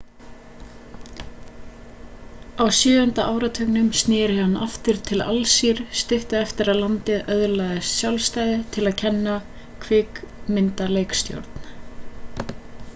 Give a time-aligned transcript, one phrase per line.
[2.61, 8.87] á sjöunda áratugnum snéri hann aftur til alsír stuttu eftir að landið öðlaðist sjálfstæði til
[8.93, 9.37] að kenna
[9.87, 11.55] kvikmyndaleikstjórn